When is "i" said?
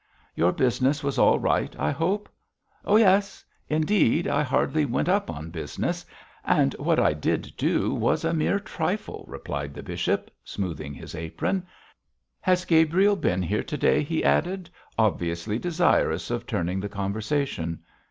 1.77-1.91, 4.27-4.41, 6.99-7.13